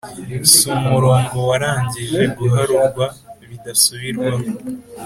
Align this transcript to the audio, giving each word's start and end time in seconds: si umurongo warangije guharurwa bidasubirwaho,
si 0.53 0.65
umurongo 0.77 1.37
warangije 1.49 2.21
guharurwa 2.37 3.05
bidasubirwaho, 3.49 4.45